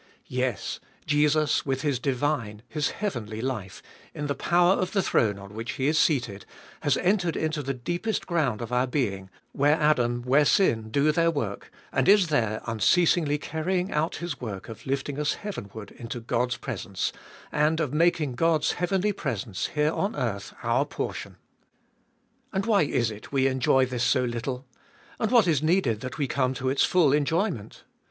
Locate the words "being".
8.87-9.29